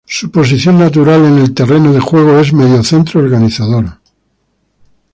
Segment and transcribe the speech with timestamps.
[0.03, 3.99] Su posición natural en el terreno de juego es mediocentro organizador.